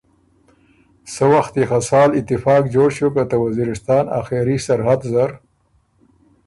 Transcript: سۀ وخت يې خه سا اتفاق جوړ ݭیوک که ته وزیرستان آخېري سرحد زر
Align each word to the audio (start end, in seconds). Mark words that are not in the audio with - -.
سۀ 1.13 1.23
وخت 1.33 1.53
يې 1.59 1.65
خه 1.69 1.79
سا 1.89 2.01
اتفاق 2.19 2.63
جوړ 2.73 2.89
ݭیوک 2.95 3.13
که 3.17 3.23
ته 3.29 3.35
وزیرستان 3.45 4.03
آخېري 4.19 4.57
سرحد 4.65 5.01
زر 5.11 5.31